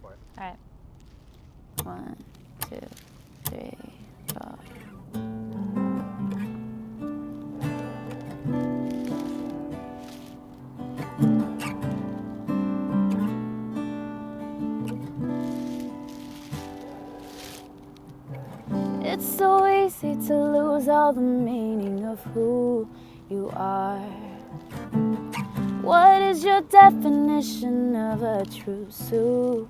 [0.00, 0.18] For it.
[0.38, 0.58] All right.
[1.84, 2.16] One,
[2.70, 2.86] two,
[3.44, 3.76] three,
[4.28, 4.58] four.
[19.04, 22.88] It's so easy to lose all the meaning of who
[23.28, 24.00] you are.
[25.82, 29.66] What is your definition of a true superstar?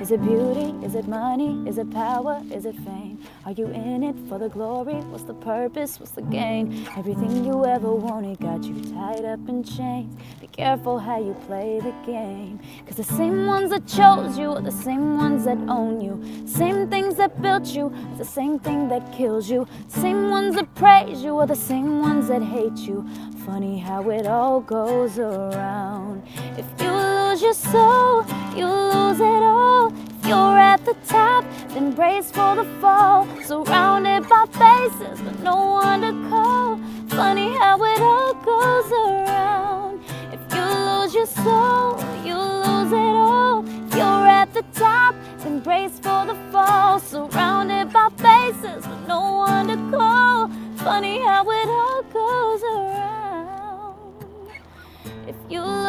[0.00, 0.74] Is it beauty?
[0.84, 1.68] Is it money?
[1.68, 2.42] Is it power?
[2.50, 3.18] Is it fame?
[3.44, 4.94] Are you in it for the glory?
[4.94, 6.00] What's the purpose?
[6.00, 6.86] What's the gain?
[6.96, 10.16] Everything you ever wanted got you tied up in chains.
[10.40, 12.60] Be careful how you play the game.
[12.86, 16.20] Cause the same ones that chose you are the same ones that own you.
[16.46, 19.66] Same things that built you are the same thing that kills you.
[19.88, 23.06] Same ones that praise you are the same ones that hate you.
[23.46, 26.22] Funny how it all goes around.
[26.58, 29.92] If you lose your soul, you lose it all.
[29.92, 33.26] If you're at the top, then brace for the fall.
[33.44, 36.78] Surrounded by faces, but no one to call.
[37.08, 40.04] Funny how it all goes around.
[40.32, 43.64] If you lose your soul, you lose it all.
[43.66, 47.00] If you're at the top, then brace for the fall.
[47.00, 50.50] Surrounded by faces, but no one to call.
[50.76, 51.99] Funny how it all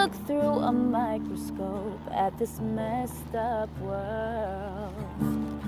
[0.02, 5.61] look through a microscope at this messed up world,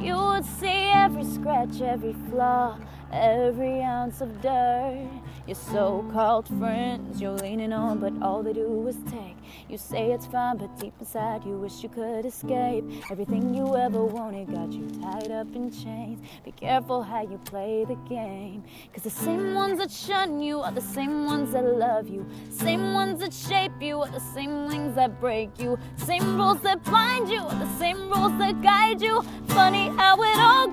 [0.00, 2.78] you would see every scratch, every flaw,
[3.12, 5.08] every ounce of dirt.
[5.46, 9.36] Your so called friends you're leaning on, but all they do is take.
[9.66, 12.84] You say it's fine, but deep inside you wish you could escape.
[13.10, 16.20] Everything you ever wanted got you tied up in chains.
[16.44, 18.62] Be careful how you play the game.
[18.92, 22.26] Cause the same ones that shun you are the same ones that love you.
[22.50, 25.78] Same ones that shape you are the same things that break you.
[25.96, 29.22] Same rules that blind you are the same rules that guide you.
[29.46, 30.68] Funny how it all